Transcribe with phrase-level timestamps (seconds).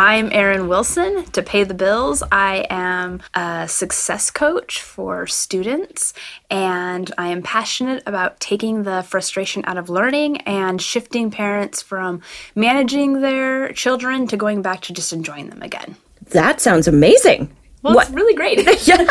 [0.00, 1.24] I'm Erin Wilson.
[1.32, 6.14] To pay the bills, I am a success coach for students,
[6.48, 12.22] and I am passionate about taking the frustration out of learning and shifting parents from
[12.54, 15.96] managing their children to going back to just enjoying them again.
[16.30, 17.50] That sounds amazing.
[17.82, 18.06] Well, what?
[18.06, 18.86] it's really great.
[18.86, 19.04] yeah.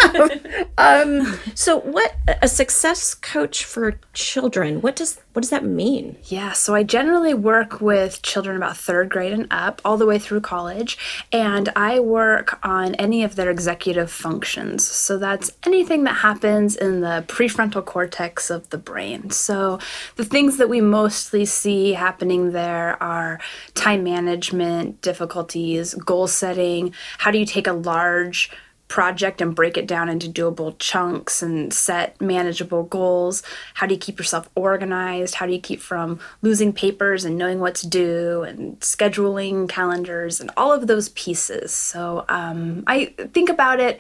[0.80, 4.80] Um, so, what a success coach for children?
[4.82, 6.18] What does what does that mean?
[6.24, 6.54] Yeah.
[6.54, 10.42] So, I generally work with children about third grade and up, all the way through
[10.42, 10.98] college,
[11.32, 14.84] and I work on any of their executive functions.
[14.88, 19.30] So that's anything that happens in the prefrontal cortex of the brain.
[19.30, 19.78] So
[20.16, 23.40] the things that we mostly see happening there are
[23.76, 26.96] time management difficulties, goal setting.
[27.20, 28.50] How do you take a large
[28.88, 33.44] project and break it down into doable chunks and set manageable goals?
[33.76, 35.36] How do you keep yourself organized?
[35.36, 40.40] How do you keep from losing papers and knowing what to do and scheduling calendars
[40.40, 41.74] and all of those pieces?
[41.74, 44.00] So um, I think about it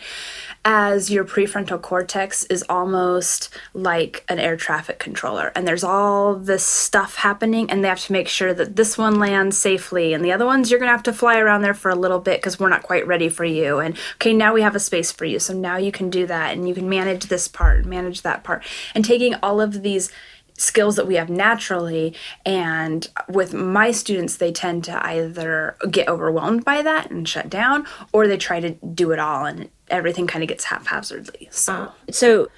[0.66, 6.64] as your prefrontal cortex is almost like an air traffic controller and there's all this
[6.64, 10.32] stuff happening and they have to make sure that this one lands safely and the
[10.32, 12.70] other ones you're to have to fly around there for a little bit because we're
[12.70, 15.39] not quite ready for you and okay now we have a space for you.
[15.39, 18.64] So now you can do that and you can manage this part manage that part.
[18.95, 20.11] And taking all of these
[20.58, 22.15] skills that we have naturally
[22.45, 27.86] and with my students they tend to either get overwhelmed by that and shut down
[28.11, 31.73] or they try to do it all and everything kind of gets haphazardly so.
[31.73, 32.49] Uh, so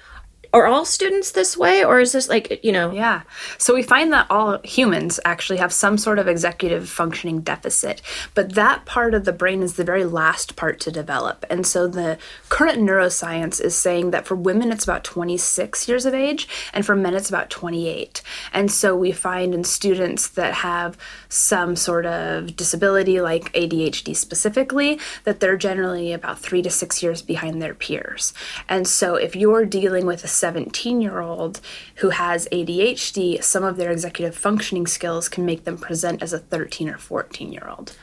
[0.52, 2.92] are all students this way or is this like you know?
[2.92, 3.22] Yeah.
[3.58, 8.02] So we find that all humans actually have some sort of executive functioning deficit
[8.34, 11.44] but that part of the brain is the very last part to develop.
[11.50, 12.18] And so the
[12.48, 16.96] current neuroscience is saying that for women it's about 26 years of age and for
[16.96, 18.22] men it's about 28
[18.52, 20.96] and so we find in students that have
[21.28, 27.22] some sort of disability like ADHD specifically that they're generally about 3 to 6 years
[27.22, 28.32] behind their peers.
[28.68, 31.60] And so if you're dealing with a 17 year old
[31.96, 36.38] who has ADHD, some of their executive functioning skills can make them present as a
[36.38, 37.96] 13 or 14 year old.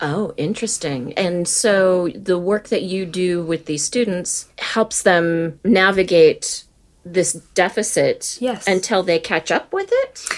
[0.00, 1.12] Oh, interesting.
[1.14, 6.64] And so the work that you do with these students helps them navigate
[7.04, 8.66] this deficit yes.
[8.66, 10.28] until they catch up with it?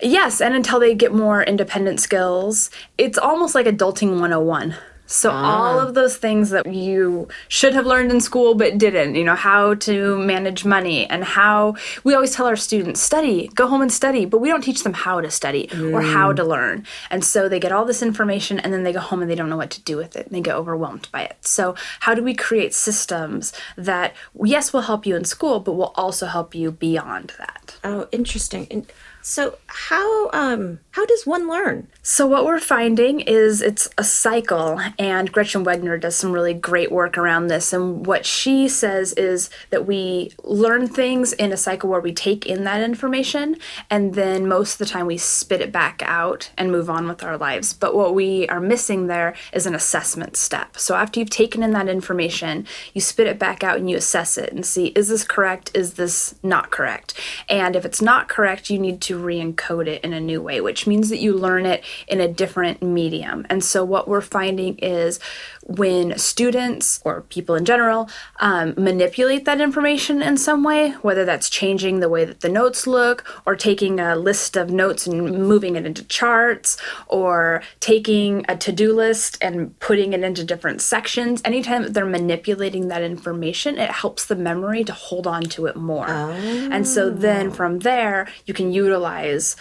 [0.00, 2.70] Yes, and until they get more independent skills.
[2.98, 4.76] It's almost like adulting 101.
[5.08, 5.42] So ah.
[5.42, 9.34] all of those things that you should have learned in school but didn't, you know,
[9.34, 13.92] how to manage money and how we always tell our students study, go home and
[13.92, 15.94] study, but we don't teach them how to study mm.
[15.94, 16.84] or how to learn.
[17.10, 19.48] And so they get all this information and then they go home and they don't
[19.48, 21.38] know what to do with it and they get overwhelmed by it.
[21.40, 24.14] So how do we create systems that
[24.44, 27.78] yes will help you in school but will also help you beyond that?
[27.82, 28.86] Oh, interesting.
[29.28, 31.88] So how um how does one learn?
[32.02, 36.90] So what we're finding is it's a cycle and Gretchen Wegner does some really great
[36.90, 41.90] work around this and what she says is that we learn things in a cycle
[41.90, 43.58] where we take in that information
[43.90, 47.22] and then most of the time we spit it back out and move on with
[47.22, 47.74] our lives.
[47.74, 50.78] But what we are missing there is an assessment step.
[50.78, 54.38] So after you've taken in that information, you spit it back out and you assess
[54.38, 55.70] it and see is this correct?
[55.74, 57.12] Is this not correct?
[57.46, 60.60] And if it's not correct, you need to re encode it in a new way,
[60.60, 63.46] which means that you learn it in a different medium.
[63.50, 65.20] And so, what we're finding is
[65.62, 68.08] when students or people in general
[68.40, 72.86] um, manipulate that information in some way, whether that's changing the way that the notes
[72.86, 78.56] look, or taking a list of notes and moving it into charts, or taking a
[78.56, 83.90] to do list and putting it into different sections, anytime they're manipulating that information, it
[83.90, 86.08] helps the memory to hold on to it more.
[86.08, 86.30] Oh.
[86.70, 88.97] And so then from there, you can utilize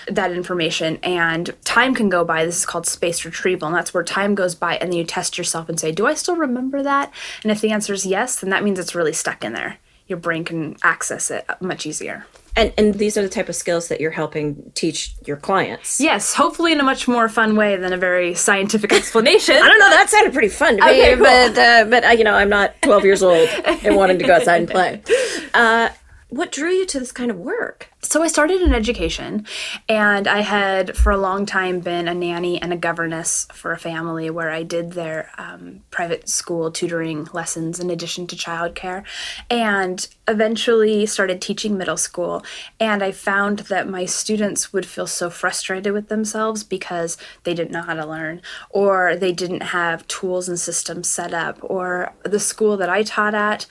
[0.07, 2.45] that information and time can go by.
[2.45, 5.37] This is called space retrieval, and that's where time goes by, and then you test
[5.37, 7.13] yourself and say, do I still remember that?
[7.43, 9.77] And if the answer is yes, then that means it's really stuck in there.
[10.07, 12.25] Your brain can access it much easier.
[12.57, 16.01] And, and these are the type of skills that you're helping teach your clients.
[16.01, 19.55] Yes, hopefully in a much more fun way than a very scientific explanation.
[19.63, 19.91] I don't know.
[19.91, 21.25] That sounded pretty fun to okay, me, cool.
[21.25, 23.47] but uh, but uh, you know, I'm not 12 years old
[23.83, 25.01] and wanting to go outside and play.
[25.53, 25.89] Uh,
[26.29, 27.89] what drew you to this kind of work?
[28.01, 29.45] So I started in education,
[29.87, 33.77] and I had for a long time been a nanny and a governess for a
[33.77, 39.03] family where I did their um, private school tutoring lessons in addition to childcare.
[39.49, 42.43] And eventually started teaching middle school
[42.79, 47.71] and i found that my students would feel so frustrated with themselves because they didn't
[47.71, 52.39] know how to learn or they didn't have tools and systems set up or the
[52.39, 53.65] school that i taught at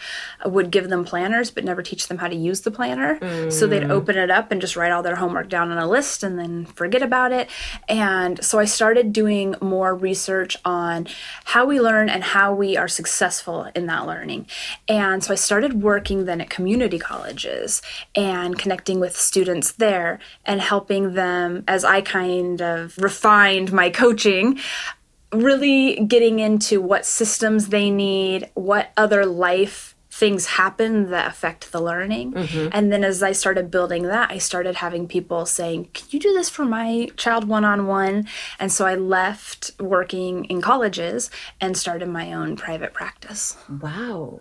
[0.44, 3.18] would give them planners but never teach them how to use the planner.
[3.20, 3.52] Mm.
[3.52, 6.22] so they'd open it up and just write all their homework down on a list
[6.22, 7.48] and then forget about it.
[7.88, 11.06] And so i started doing more research on
[11.44, 14.46] how we learn and how we are successful in that learning.
[14.88, 17.82] And so i started working then at community colleges
[18.14, 24.58] and connecting with students there and helping them as I kind of refined my coaching
[25.32, 31.80] really getting into what systems they need, what other life things happen that affect the
[31.80, 32.32] learning.
[32.32, 32.68] Mm-hmm.
[32.72, 36.32] And then as I started building that, I started having people saying, Can you do
[36.32, 38.26] this for my child one on one?
[38.58, 43.58] And so I left working in colleges and started my own private practice.
[43.68, 44.40] Wow.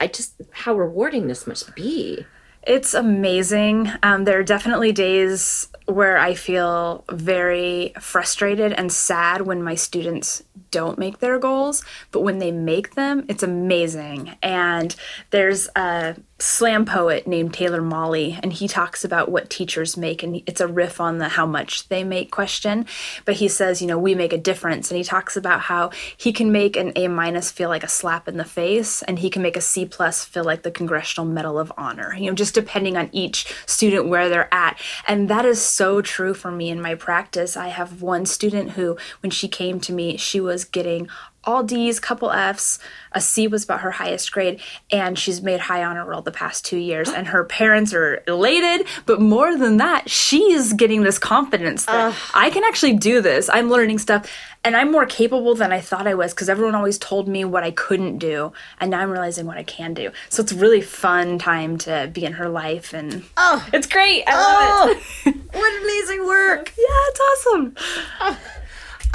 [0.00, 2.26] I just how rewarding this must be.
[2.62, 3.90] It's amazing.
[4.02, 10.42] Um, there are definitely days where I feel very frustrated and sad when my students
[10.70, 14.36] don't make their goals, but when they make them, it's amazing.
[14.42, 14.94] And
[15.30, 20.40] there's a slam poet named Taylor Mali, and he talks about what teachers make, and
[20.46, 22.86] it's a riff on the how much they make question.
[23.24, 26.32] But he says, you know, we make a difference, and he talks about how he
[26.32, 29.42] can make an A minus feel like a slap in the face, and he can
[29.42, 32.14] make a C plus feel like the Congressional Medal of Honor.
[32.14, 36.34] You know, just depending on each student where they're at, and that is so true
[36.34, 37.56] for me in my practice.
[37.56, 41.08] I have one student who, when she came to me, she was getting
[41.48, 42.78] all D's, couple F's.
[43.12, 44.60] A C was about her highest grade,
[44.90, 47.08] and she's made high honor roll the past two years.
[47.08, 52.14] And her parents are elated, but more than that, she's getting this confidence that uh,
[52.34, 53.48] I can actually do this.
[53.48, 54.30] I'm learning stuff,
[54.62, 57.64] and I'm more capable than I thought I was because everyone always told me what
[57.64, 60.10] I couldn't do, and now I'm realizing what I can do.
[60.28, 64.24] So it's a really fun time to be in her life, and oh, it's great.
[64.26, 65.54] I oh, love it.
[65.54, 66.74] what amazing work!
[66.78, 67.74] Yeah, it's awesome.
[68.20, 68.36] Uh,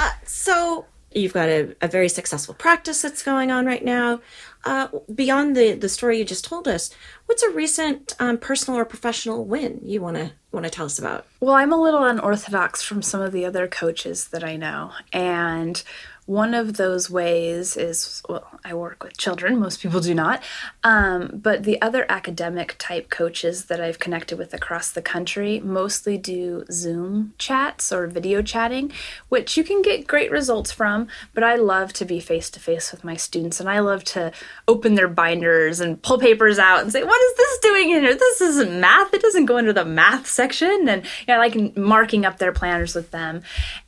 [0.00, 4.20] uh, so you've got a, a very successful practice that's going on right now.
[4.64, 6.90] Uh, beyond the the story you just told us,
[7.26, 10.98] what's a recent um, personal or professional win you want to want to tell us
[10.98, 11.26] about?
[11.40, 15.82] Well, I'm a little unorthodox from some of the other coaches that I know, and
[16.26, 20.42] one of those ways is well, I work with children, most people do not.
[20.82, 26.16] Um, but the other academic type coaches that I've connected with across the country mostly
[26.16, 28.90] do Zoom chats or video chatting,
[29.28, 31.08] which you can get great results from.
[31.34, 34.32] But I love to be face to face with my students and I love to
[34.66, 38.14] open their binders and pull papers out and say, What is this doing in here?
[38.14, 39.12] This isn't math.
[39.12, 40.88] It doesn't go into the math section.
[40.88, 43.42] And you know, like marking up their planners with them.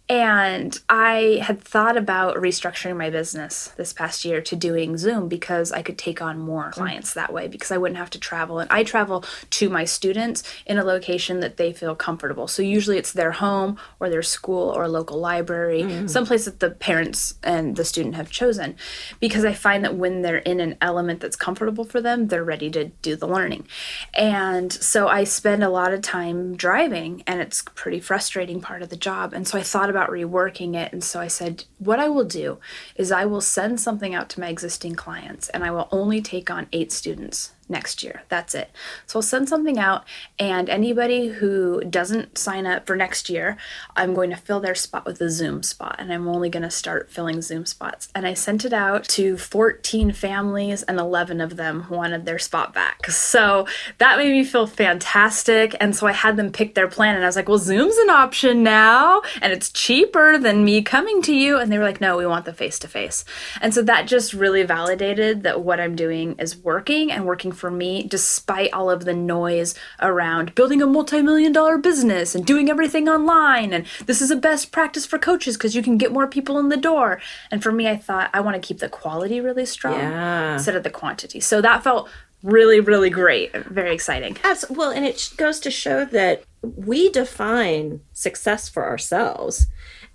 [0.09, 5.73] And I had thought about restructuring my business this past year to doing Zoom because
[5.73, 8.61] I could take on more clients that way because I wouldn't have to travel.
[8.61, 12.47] And I travel to my students in a location that they feel comfortable.
[12.47, 16.07] So usually it's their home or their school or local library, mm-hmm.
[16.07, 18.77] someplace that the parents and the student have chosen.
[19.19, 22.71] Because I find that when they're in an element that's comfortable for them, they're ready
[22.71, 23.67] to do the learning.
[24.15, 28.83] And so I spend a lot of time driving, and it's a pretty frustrating part
[28.83, 29.33] of the job.
[29.33, 30.93] And so I thought about reworking it.
[30.93, 32.59] And so I said, what I will do
[32.97, 36.51] is I will send something out to my existing clients and I will only take
[36.51, 38.23] on eight students next year.
[38.29, 38.71] That's it.
[39.07, 40.05] So I'll send something out,
[40.39, 43.57] and anybody who doesn't sign up for next year,
[43.97, 46.71] I'm going to fill their spot with a Zoom spot, and I'm only going to
[46.71, 48.09] start filling Zoom spots.
[48.15, 52.73] And I sent it out to 14 families, and 11 of them wanted their spot
[52.73, 53.11] back.
[53.11, 53.67] So
[53.99, 55.75] that made me feel fantastic.
[55.81, 58.11] And so I had them pick their plan, and I was like, well, Zoom's an
[58.11, 61.59] option now, and it's cheaper than me coming to you.
[61.59, 63.25] And they were like, no, we want the face to face.
[63.61, 67.71] And so that just really validated that what I'm doing is working and working for
[67.71, 72.71] me, despite all of the noise around building a multi million dollar business and doing
[72.71, 73.73] everything online.
[73.73, 76.69] And this is a best practice for coaches because you can get more people in
[76.69, 77.21] the door.
[77.51, 80.55] And for me, I thought I want to keep the quality really strong yeah.
[80.55, 81.41] instead of the quantity.
[81.41, 82.09] So that felt
[82.43, 83.55] really, really great.
[83.57, 84.37] Very exciting.
[84.45, 84.79] Absolutely.
[84.79, 89.67] Well, and it goes to show that we define success for ourselves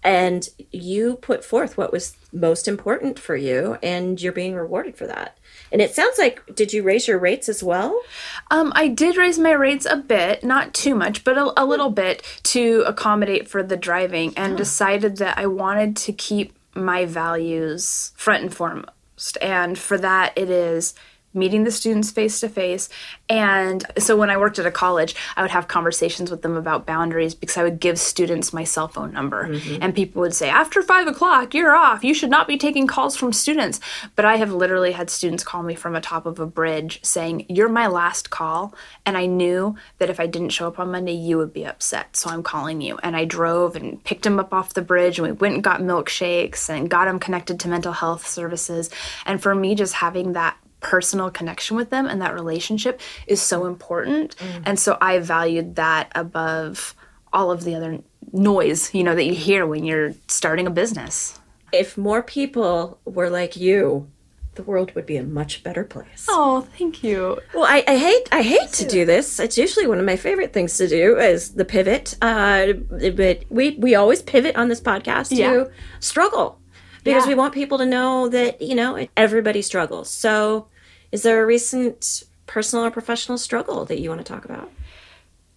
[0.03, 5.05] and you put forth what was most important for you and you're being rewarded for
[5.07, 5.37] that
[5.71, 8.01] and it sounds like, did you raise your rates as well?
[8.49, 11.89] Um, I did raise my rates a bit, not too much, but a, a little
[11.89, 14.57] bit to accommodate for the driving, and oh.
[14.57, 19.37] decided that I wanted to keep my values front and foremost.
[19.41, 20.93] And for that, it is
[21.33, 22.89] meeting the students face to face.
[23.29, 26.85] And so when I worked at a college, I would have conversations with them about
[26.85, 29.47] boundaries because I would give students my cell phone number.
[29.47, 29.77] Mm-hmm.
[29.81, 32.03] And people would say, after five o'clock, you're off.
[32.03, 33.79] You should not be taking calls from students.
[34.15, 37.45] But I have literally had students call me from a top of a bridge saying,
[37.49, 38.73] You're my last call.
[39.05, 42.15] And I knew that if I didn't show up on Monday, you would be upset.
[42.15, 42.99] So I'm calling you.
[43.03, 45.81] And I drove and picked him up off the bridge and we went and got
[45.81, 48.89] milkshakes and got him connected to mental health services.
[49.25, 53.65] And for me, just having that personal connection with them and that relationship is so
[53.65, 54.35] important.
[54.65, 56.95] And so I valued that above
[57.31, 57.99] all of the other
[58.33, 61.39] noise, you know, that you hear when you're starting a business.
[61.71, 64.09] If more people were like you,
[64.55, 66.25] the world would be a much better place.
[66.27, 67.39] Oh, thank you.
[67.53, 69.39] Well, I, I hate I hate to do this.
[69.39, 72.17] It's usually one of my favorite things to do is the pivot.
[72.21, 72.73] Uh,
[73.15, 75.71] but we we always pivot on this podcast to
[76.01, 76.59] struggle
[77.05, 77.29] because Yeah.
[77.29, 80.09] we want people to know that you know everybody struggles.
[80.09, 80.67] So,
[81.11, 84.71] is there a recent personal or professional struggle that you want to talk about?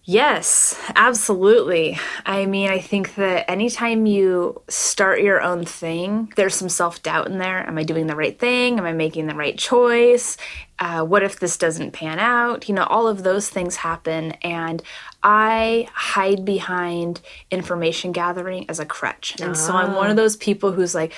[0.07, 1.97] Yes, absolutely.
[2.27, 7.25] I mean, I think that anytime you start your own thing, there's some self doubt
[7.25, 7.67] in there.
[7.67, 8.77] Am I doing the right thing?
[8.77, 10.37] Am I making the right choice?
[10.77, 12.69] Uh, what if this doesn't pan out?
[12.69, 14.33] You know, all of those things happen.
[14.43, 14.83] And
[15.23, 19.41] I hide behind information gathering as a crutch.
[19.41, 21.13] And so I'm one of those people who's like,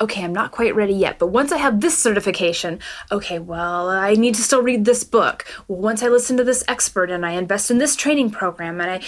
[0.00, 4.14] okay, I'm not quite ready yet, but once I have this certification, okay, well, I
[4.14, 5.44] need to still read this book.
[5.68, 8.90] Well, once I listen to this expert and I invest in this training program, and
[8.90, 9.00] I,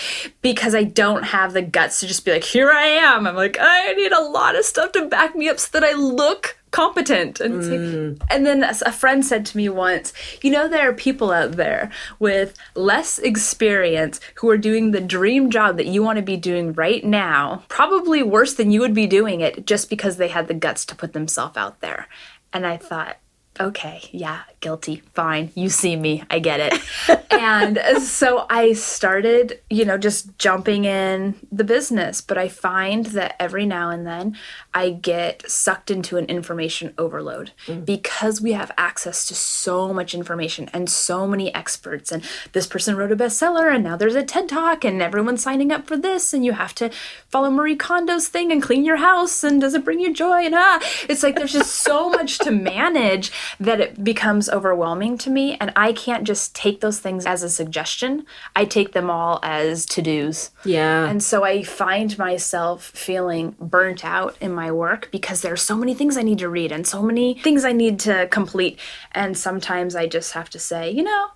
[0.42, 3.56] because I don't have the guts to just be like, here I am, I'm like,
[3.60, 7.40] I need a lot of stuff to back me up so that I look competent.
[7.40, 8.22] And say- mm.
[8.30, 11.90] and then a friend said to me once you know there are people out there
[12.18, 16.72] with less experience who are doing the dream job that you want to be doing
[16.72, 20.54] right now probably worse than you would be doing it just because they had the
[20.54, 22.08] guts to put themselves out there.
[22.52, 23.18] And i thought
[23.60, 26.80] okay yeah guilty fine you see me i get it.
[27.30, 33.36] And so i started you know just jumping in the business but i find that
[33.38, 34.36] every now and then
[34.74, 37.52] i get sucked into an information overload
[37.84, 42.12] because we have access to so much information and so many experts.
[42.12, 42.22] And
[42.52, 45.86] this person wrote a bestseller and now there's a ted talk and everyone's signing up
[45.86, 46.90] for this and you have to
[47.28, 50.44] follow marie kondo's thing and clean your house and does it bring you joy?
[50.44, 55.30] And ah it's like there's just so much to manage that it becomes overwhelming to
[55.30, 58.24] me and i can't just take those things as a suggestion
[58.56, 61.08] i take them all as to-dos Yeah.
[61.08, 65.76] and so I find myself feeling burnt out in my work because there are so
[65.76, 68.78] many things I need to read and so many things I need to complete.
[69.12, 71.26] And sometimes I just have to say, you know,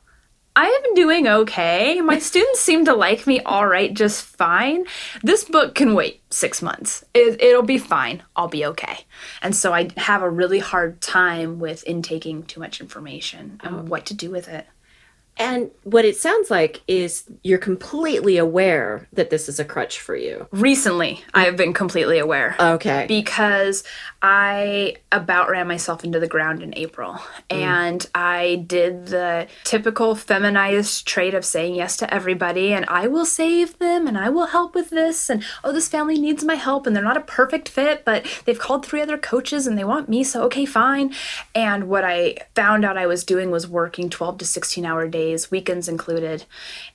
[0.55, 2.01] I am doing okay.
[2.01, 4.85] My students seem to like me all right, just fine.
[5.23, 7.05] This book can wait six months.
[7.15, 8.23] It, it'll be fine.
[8.37, 9.05] I'll be okay.
[9.41, 13.83] And so I have a really hard time with intaking too much information and oh.
[13.83, 14.67] what to do with it.
[15.39, 20.15] And what it sounds like is you're completely aware that this is a crutch for
[20.15, 20.47] you.
[20.51, 22.55] Recently, I have been completely aware.
[22.61, 23.07] Okay.
[23.09, 23.85] because
[24.23, 27.15] I about ran myself into the ground in April.
[27.51, 27.57] Mm.
[27.57, 33.27] And I did the typical feminized trait of saying yes to everybody and I will
[33.27, 35.29] save them and I will help with this.
[35.29, 38.59] And oh, this family needs my help and they're not a perfect fit, but they've
[38.59, 40.23] called three other coaches and they want me.
[40.23, 41.13] So, okay, fine.
[41.55, 45.22] And what I found out I was doing was working 12 to 16 hour days,
[45.51, 46.45] weekends included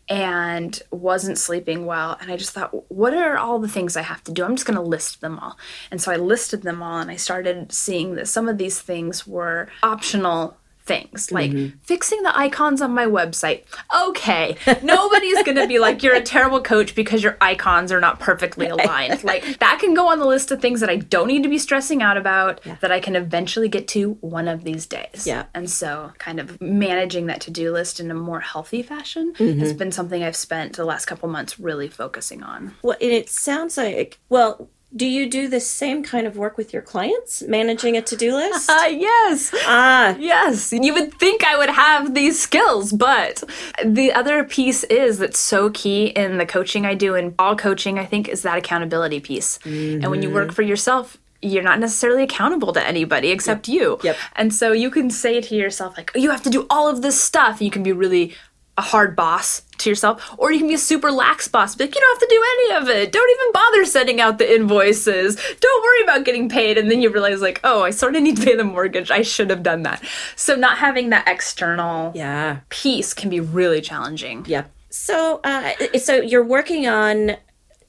[0.10, 2.18] and wasn't sleeping well.
[2.22, 4.44] And I just thought, what are all the things I have to do?
[4.44, 5.58] I'm just going to list them all.
[5.92, 9.28] And so I listed them all and I started seeing that some of these things
[9.28, 10.58] were optional
[10.88, 11.78] things like mm-hmm.
[11.84, 13.64] fixing the icons on my website.
[13.96, 18.20] Okay, nobody's going to be like, you're a terrible coach because your icons are not
[18.20, 19.24] perfectly aligned.
[19.24, 21.58] like, that can go on the list of things that I don't need to be
[21.58, 25.28] stressing out about that I can eventually get to one of these days.
[25.28, 25.46] Yeah.
[25.54, 29.60] And so, kind of managing that to do list in a more healthy fashion mm-hmm.
[29.60, 32.76] has been something I've spent the last couple months really focusing on.
[32.82, 36.72] Well, and it sounds like, well, do you do the same kind of work with
[36.72, 38.70] your clients, managing a to do list?
[38.78, 39.54] Uh, yes.
[39.66, 43.44] ah, Yes, you would think I would have these skills, but
[43.84, 47.98] the other piece is that's so key in the coaching I do and all coaching,
[48.00, 49.60] I think, is that accountability piece.
[49.66, 54.00] And when you work for yourself, you're not necessarily accountable to anybody except you.
[54.04, 54.18] Yep.
[54.36, 57.02] And so you can say to yourself, like, oh, you have to do all of
[57.02, 57.62] this stuff.
[57.62, 58.36] You can be really
[58.78, 61.76] a hard boss to yourself, or you can be a super lax boss.
[61.76, 63.12] Be like, you don't have to do any of it.
[63.12, 65.36] Don't even bother sending out the invoices.
[65.60, 66.78] Don't worry about getting paid.
[66.78, 69.12] And then you realize, like, oh, I sort of need to pay the mortgage.
[69.12, 70.04] I should have done that.
[70.36, 74.46] So not having that external yeah, piece can be really challenging.
[74.48, 74.66] yeah.
[74.90, 77.38] So, uh, so you're working on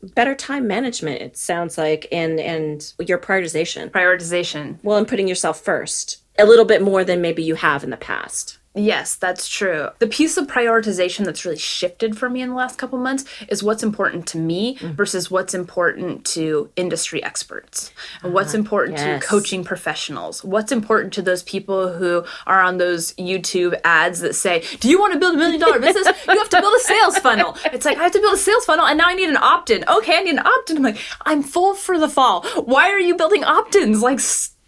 [0.02, 1.23] better time management.
[1.23, 3.90] It sounds like, and and your prioritization.
[3.90, 4.78] Prioritization.
[4.83, 7.97] Well, and putting yourself first a little bit more than maybe you have in the
[7.97, 8.58] past.
[8.79, 9.89] Yes, that's true.
[9.99, 13.63] The piece of prioritization that's really shifted for me in the last couple months is
[13.63, 14.95] what's important to me Mm.
[14.95, 17.91] versus what's important to industry experts.
[18.23, 19.21] And what's important yes.
[19.23, 20.45] to coaching professionals.
[20.45, 25.01] What's important to those people who are on those YouTube ads that say, "Do you
[25.01, 26.07] want to build a million dollar business?
[26.29, 28.65] You have to build a sales funnel." It's like I have to build a sales
[28.65, 29.85] funnel and now I need an opt-in.
[29.89, 30.77] Okay, I need an opt-in.
[30.77, 32.45] I'm like, "I'm full for the fall.
[32.65, 34.21] Why are you building opt-ins?" Like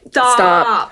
[0.08, 0.36] stop.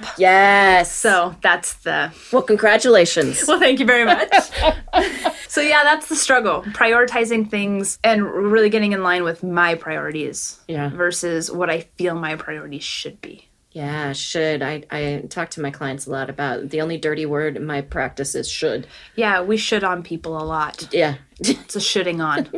[0.03, 0.19] Stop.
[0.19, 0.93] Yes.
[0.95, 3.45] So, that's the well, congratulations.
[3.47, 4.31] well, thank you very much.
[5.49, 10.61] so, yeah, that's the struggle prioritizing things and really getting in line with my priorities
[10.69, 10.91] Yeah.
[10.91, 13.45] versus what I feel my priorities should be.
[13.73, 14.63] Yeah, should.
[14.63, 17.81] I, I talk to my clients a lot about the only dirty word in my
[17.83, 18.87] practice is should.
[19.15, 20.89] Yeah, we should on people a lot.
[20.91, 21.17] Yeah.
[21.39, 22.49] It's a shitting on.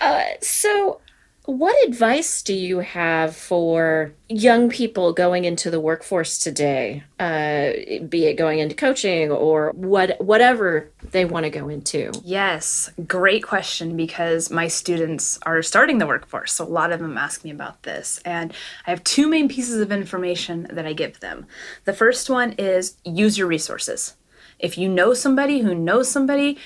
[0.00, 1.00] Uh, so,
[1.44, 7.02] what advice do you have for young people going into the workforce today?
[7.18, 7.72] Uh,
[8.08, 12.12] be it going into coaching or what, whatever they want to go into.
[12.24, 16.52] yes, great question because my students are starting the workforce.
[16.52, 18.20] So, a lot of them ask me about this.
[18.24, 18.52] And
[18.86, 21.46] I have two main pieces of information that I give them.
[21.84, 24.14] The first one is use your resources.
[24.58, 26.58] If you know somebody who knows somebody,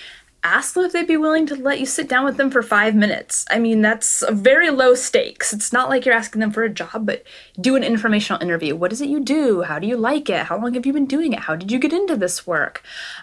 [0.47, 2.95] ask them if they'd be willing to let you sit down with them for five
[2.95, 3.45] minutes.
[3.51, 5.53] I mean, that's very low stakes.
[5.53, 7.25] It's not like you're asking them for a job, but
[7.61, 8.77] do an informational interview.
[8.77, 9.63] What is it you do?
[9.63, 10.47] How do you like it?
[10.47, 11.41] How long have you been doing it?
[11.41, 12.83] How did you get into this work?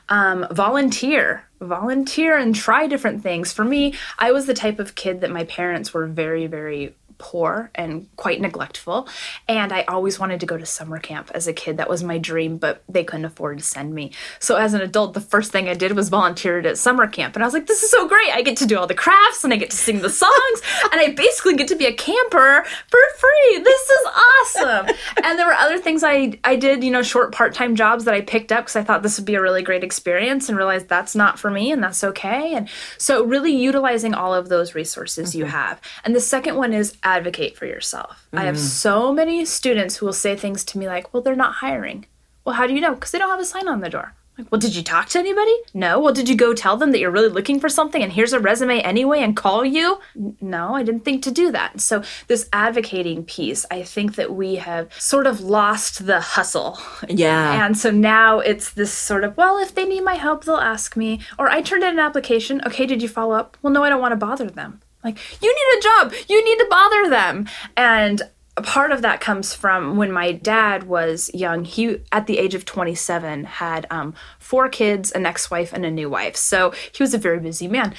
[0.09, 1.45] Um, volunteer.
[1.61, 3.53] Volunteer and try different things.
[3.53, 7.71] For me, I was the type of kid that my parents were very, very poor
[7.73, 9.07] and quite neglectful.
[9.47, 11.77] And I always wanted to go to summer camp as a kid.
[11.77, 14.11] That was my dream, but they couldn't afford to send me.
[14.39, 17.37] So as an adult, the first thing I did was volunteered at summer camp.
[17.37, 18.29] And I was like, this is so great.
[18.33, 20.61] I get to do all the crafts and I get to sing the songs
[20.91, 23.59] and I basically get to be a camper for free.
[23.63, 24.95] This is awesome.
[25.23, 28.19] and there were other things I, I did, you know, short part-time jobs that I
[28.19, 31.15] picked up because I thought this would be a really great experience and realized that's
[31.15, 32.53] not for me and that's okay.
[32.53, 35.53] And so really utilizing all of those resources you mm-hmm.
[35.53, 35.79] have.
[36.03, 38.27] And the second one is advocate for yourself.
[38.33, 38.59] I have mm.
[38.59, 42.05] so many students who will say things to me like, well, they're not hiring.
[42.43, 42.95] Well, how do you know?
[42.95, 44.13] Because they don't have a sign on the door.
[44.37, 45.55] Like, well, did you talk to anybody?
[45.75, 45.99] No.
[45.99, 48.39] Well, did you go tell them that you're really looking for something and here's a
[48.39, 49.99] resume anyway and call you?
[50.41, 51.79] No, I didn't think to do that.
[51.79, 56.79] So, this advocating piece, I think that we have sort of lost the hustle.
[57.07, 57.65] Yeah.
[57.65, 60.97] And so now it's this sort of, well, if they need my help, they'll ask
[60.97, 61.19] me.
[61.37, 62.61] Or I turned in an application.
[62.65, 63.55] Okay, did you follow up?
[63.61, 64.81] Well, no, I don't want to bother them.
[65.03, 66.13] Like, you need a job.
[66.27, 67.47] You need to bother them.
[67.75, 68.21] And
[68.55, 71.65] a part of that comes from when my dad was young.
[71.65, 75.91] He, at the age of 27, had um, four kids, an ex wife, and a
[75.91, 76.35] new wife.
[76.35, 77.95] So he was a very busy man.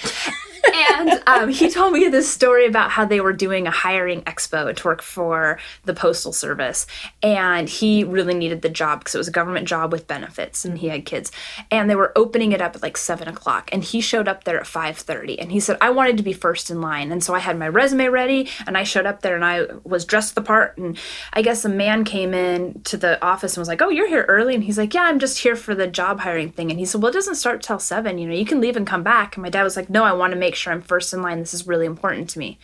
[0.90, 4.74] And um, he told me this story about how they were doing a hiring expo
[4.74, 6.86] to work for the postal service.
[7.22, 10.78] And he really needed the job because it was a government job with benefits and
[10.78, 11.32] he had kids.
[11.70, 13.70] And they were opening it up at like 7 o'clock.
[13.72, 16.70] And he showed up there at 5.30 and he said i wanted to be first
[16.70, 17.10] in line.
[17.12, 20.04] And so i had my resume ready and i showed up there and i was
[20.04, 20.76] dressed the part.
[20.78, 20.98] And
[21.32, 24.24] i guess a man came in to the office and was like oh you're here
[24.28, 24.54] early.
[24.54, 26.70] And he's like yeah i'm just here for the job hiring thing.
[26.70, 28.86] And he said well it doesn't start till 7 you know you can leave and
[28.86, 29.36] come back.
[29.36, 31.38] And my dad was like no i want to make sure I'm first in line.
[31.38, 32.58] This is really important to me.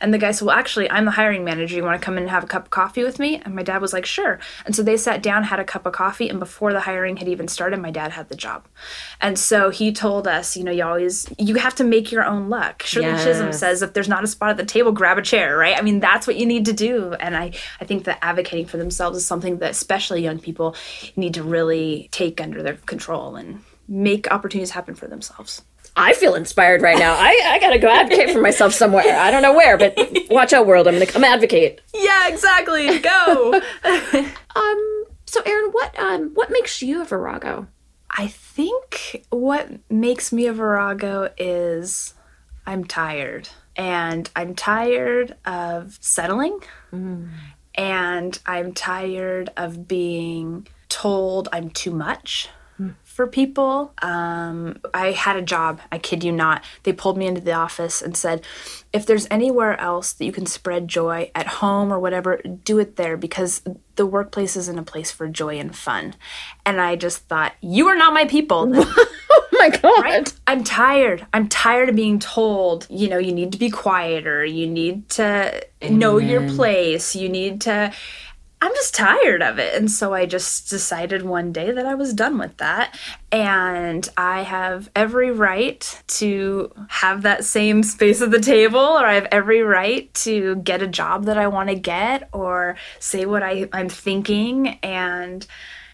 [0.00, 1.76] And the guy said, Well, actually, I'm the hiring manager.
[1.76, 3.40] You want to come in and have a cup of coffee with me?
[3.44, 4.38] And my dad was like, Sure.
[4.64, 7.28] And so they sat down, had a cup of coffee, and before the hiring had
[7.28, 8.66] even started, my dad had the job.
[9.20, 12.48] And so he told us, you know, you always you have to make your own
[12.48, 12.82] luck.
[12.82, 15.76] Shirley Chisholm says, if there's not a spot at the table, grab a chair, right?
[15.76, 17.14] I mean, that's what you need to do.
[17.14, 20.76] And I, I think that advocating for themselves is something that especially young people
[21.16, 25.62] need to really take under their control and make opportunities happen for themselves.
[25.96, 27.14] I feel inspired right now.
[27.14, 29.16] I, I gotta go advocate for myself somewhere.
[29.16, 29.96] I don't know where, but
[30.30, 30.88] watch out, world.
[30.88, 31.80] I'm gonna come advocate.
[31.94, 32.98] Yeah, exactly.
[32.98, 33.60] Go.
[34.56, 35.04] Um.
[35.26, 37.66] So, Erin, what um what makes you a Virago?
[38.08, 42.14] I think what makes me a Virago is
[42.66, 43.48] I'm tired.
[43.76, 46.60] And I'm tired of settling.
[47.76, 52.48] And I'm tired of being told I'm too much
[53.14, 53.92] for people.
[54.02, 56.64] Um, I had a job, I kid you not.
[56.82, 58.44] They pulled me into the office and said,
[58.92, 62.96] if there's anywhere else that you can spread joy at home or whatever, do it
[62.96, 63.62] there because
[63.94, 66.16] the workplace isn't a place for joy and fun.
[66.66, 68.84] And I just thought, you are not my people.
[69.54, 70.02] Oh my god!
[70.02, 70.32] Right?
[70.46, 71.26] I'm tired.
[71.32, 74.44] I'm tired of being told, you know, you need to be quieter.
[74.44, 77.14] You need to know your place.
[77.16, 77.92] You need to.
[78.64, 79.74] I'm just tired of it.
[79.74, 82.96] And so I just decided one day that I was done with that.
[83.34, 89.14] and I have every right to have that same space at the table, or I
[89.14, 93.42] have every right to get a job that I want to get, or say what
[93.42, 94.78] I, I'm thinking.
[94.84, 95.44] And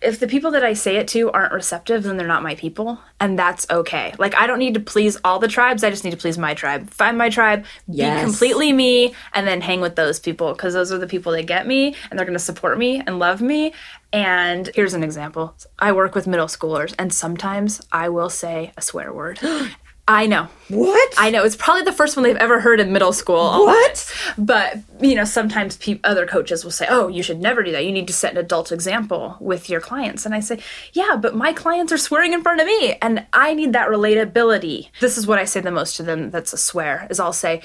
[0.03, 2.99] if the people that I say it to aren't receptive, then they're not my people,
[3.19, 4.15] and that's okay.
[4.19, 6.55] Like I don't need to please all the tribes; I just need to please my
[6.55, 6.91] tribe.
[6.91, 8.19] Find my tribe, Yes.
[8.21, 11.47] be completely me, and then hang with those people because those are the people that
[11.47, 13.73] get me, and they're going to support me and love me.
[14.13, 18.83] And here's an example: I work with middle schoolers, and sometimes I will say a
[18.83, 19.39] swear word.
[20.11, 20.49] I know.
[20.71, 21.15] What?
[21.17, 23.65] I know it's probably the first one they've ever heard in middle school.
[23.65, 24.13] What?
[24.37, 27.85] But you know, sometimes pe- other coaches will say, "Oh, you should never do that.
[27.85, 30.59] You need to set an adult example with your clients." And I say,
[30.93, 34.89] "Yeah, but my clients are swearing in front of me, and I need that relatability."
[34.99, 36.31] This is what I say the most to them.
[36.33, 37.07] That's a swear.
[37.09, 37.63] Is I'll say,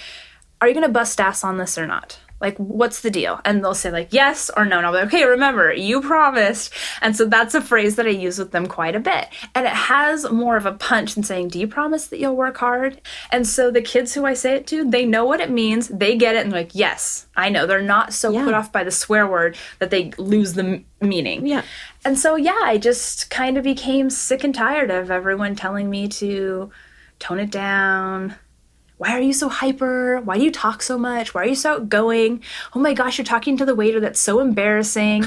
[0.62, 3.40] "Are you going to bust ass on this or not?" Like, what's the deal?
[3.46, 4.78] And they'll say like yes or no.
[4.78, 6.74] And I'll be like, okay, remember, you promised.
[7.02, 9.30] And so that's a phrase that I use with them quite a bit.
[9.56, 12.58] And it has more of a punch than saying, do you promise that you'll work
[12.58, 13.00] hard?
[13.32, 15.88] And so the kids who I say it to, they know what it means.
[15.88, 17.66] They get it and they're like, yes, I know.
[17.66, 18.44] They're not so Yeah.
[18.44, 21.48] put off by the swear word that they lose the m- meaning.
[21.48, 21.64] Yeah.
[22.04, 26.08] And so, yeah, I just kind of became sick and tired of everyone telling me
[26.10, 26.70] to
[27.18, 28.36] tone it down.
[28.98, 30.22] Why are you so hyper?
[30.22, 31.34] Why do you talk so much?
[31.34, 32.42] Why are you so outgoing?
[32.74, 34.00] Oh my gosh, you're talking to the waiter.
[34.00, 35.26] That's so embarrassing.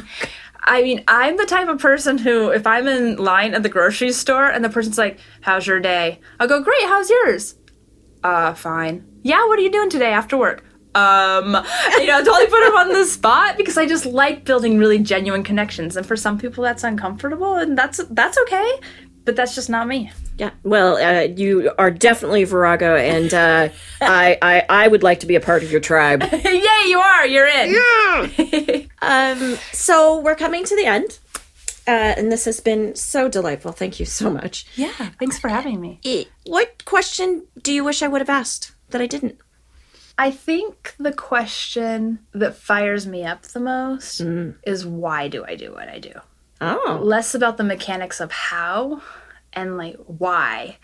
[0.63, 4.13] I mean, I'm the type of person who, if I'm in line at the grocery
[4.13, 6.21] store and the person's like, How's your day?
[6.41, 7.57] I'll go, Great, how's yours?
[8.25, 9.07] Uh, fine.
[9.23, 10.65] Yeah, what are you doing today after work?
[10.95, 11.57] Um,
[11.99, 15.45] you know, totally put them on the spot because I just like building really genuine
[15.45, 15.97] connections.
[15.97, 18.81] And for some people, that's uncomfortable, and that's that's okay.
[19.29, 20.11] But that's just not me.
[20.39, 20.53] Yeah.
[20.63, 23.69] Well, uh, you are definitely Virago, and uh,
[24.01, 26.23] I, I I would like to be a part of your tribe.
[26.33, 27.27] Yay, you are.
[27.27, 27.75] You're in.
[27.75, 28.83] Yeah.
[29.03, 31.19] Um, so we're coming to the end,
[31.87, 33.73] uh, and this has been so delightful.
[33.73, 34.65] Thank you so much.
[34.77, 35.11] Yeah.
[35.19, 36.01] Thanks for having me.
[36.03, 39.37] E- What question do you wish I would have asked that I didn't?
[40.17, 44.23] I think the question that fires me up the most
[44.67, 46.15] is why do I do what I do?
[46.61, 49.01] Oh, less about the mechanics of how
[49.53, 50.79] and like why.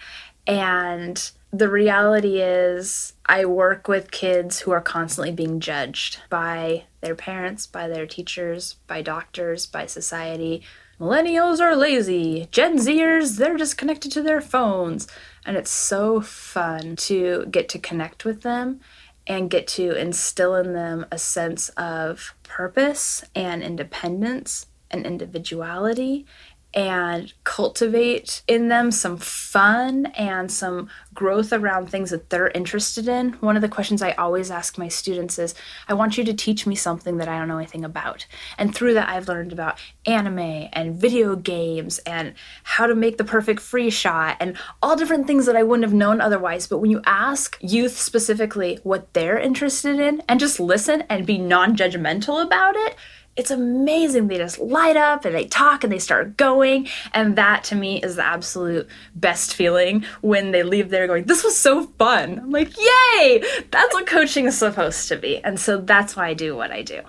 [0.46, 7.14] And the reality is, I work with kids who are constantly being judged by their
[7.14, 10.62] parents, by their teachers, by doctors, by society.
[11.00, 12.48] Millennials are lazy.
[12.50, 15.06] Gen Zers, they're just connected to their phones.
[15.46, 18.80] And it's so fun to get to connect with them
[19.26, 26.26] and get to instill in them a sense of purpose and independence and individuality
[26.74, 33.32] and cultivate in them some fun and some growth around things that they're interested in.
[33.34, 35.54] One of the questions I always ask my students is
[35.88, 38.26] I want you to teach me something that I don't know anything about.
[38.58, 42.34] And through that, I've learned about anime and video games and
[42.64, 45.94] how to make the perfect free shot and all different things that I wouldn't have
[45.94, 46.66] known otherwise.
[46.66, 51.38] But when you ask youth specifically what they're interested in and just listen and be
[51.38, 52.96] non judgmental about it,
[53.36, 54.28] it's amazing.
[54.28, 56.88] They just light up and they talk and they start going.
[57.12, 61.42] And that to me is the absolute best feeling when they leave there going, This
[61.42, 62.38] was so fun.
[62.38, 63.42] I'm like, Yay!
[63.70, 65.42] That's what coaching is supposed to be.
[65.42, 67.00] And so that's why I do what I do.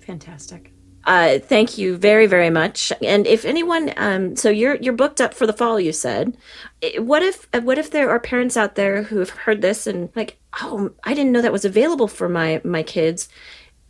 [0.00, 0.72] fantastic.
[1.04, 2.92] Uh, thank you very very much.
[3.00, 5.78] And if anyone, um, so you're you're booked up for the fall.
[5.78, 6.36] You said.
[6.98, 10.10] What if uh, what if there are parents out there who have heard this and
[10.16, 13.28] like, oh, I didn't know that was available for my my kids.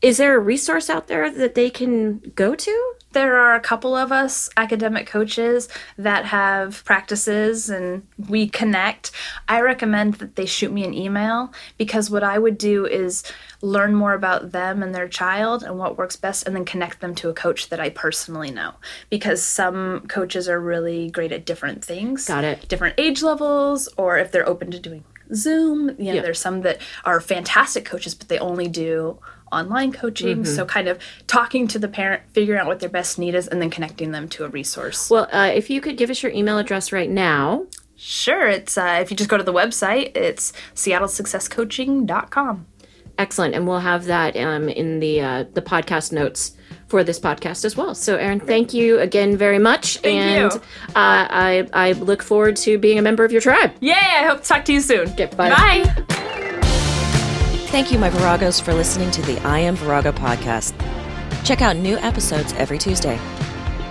[0.03, 2.93] Is there a resource out there that they can go to?
[3.13, 9.11] There are a couple of us academic coaches that have practices and we connect.
[9.49, 13.23] I recommend that they shoot me an email because what I would do is
[13.63, 17.15] learn more about them and their child and what works best and then connect them
[17.15, 18.75] to a coach that I personally know
[19.09, 22.29] because some coaches are really great at different things.
[22.29, 22.69] Got it.
[22.69, 25.05] Different age levels or if they're open to doing
[25.35, 29.19] Zoom, you know, there's some that are fantastic coaches but they only do
[29.53, 30.45] online coaching.
[30.45, 33.61] So kind of talking to the parent, figuring out what their best need is and
[33.63, 35.11] then connecting them to a resource.
[35.11, 37.67] Well, uh, if you could give us your email address right now.
[37.99, 42.67] Sure, it's uh, if you just go to the website, it's seattlesuccesscoaching.com.
[43.19, 46.55] Excellent, and we'll have that um, in the uh, the podcast notes
[46.89, 47.95] for this podcast as well.
[47.95, 50.53] So, Erin, thank you again very much, Thank and.
[50.53, 50.61] Uh,
[50.95, 53.73] I I look forward to being a member of your tribe.
[53.81, 55.09] Yay, I hope to talk to you soon.
[55.11, 55.49] Okay, bye.
[55.49, 56.25] Bye.
[57.69, 60.73] Thank you, my Viragos, for listening to the I Am Virago podcast.
[61.45, 63.19] Check out new episodes every Tuesday.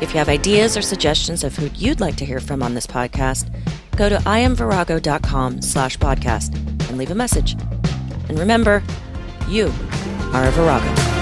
[0.01, 2.87] If you have ideas or suggestions of who you'd like to hear from on this
[2.87, 3.49] podcast,
[3.95, 6.55] go to iamvirago.com slash podcast
[6.89, 7.53] and leave a message.
[8.27, 8.81] And remember,
[9.47, 9.67] you
[10.33, 11.14] are a Virago.